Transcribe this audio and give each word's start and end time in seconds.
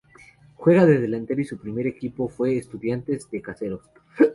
Juega 0.55 0.87
de 0.87 0.99
delantero 0.99 1.39
y 1.41 1.45
su 1.45 1.59
primer 1.59 1.85
equipo 1.85 2.27
fue 2.27 2.57
Estudiantes 2.57 3.29
de 3.29 3.39
Caseros. 3.39 3.87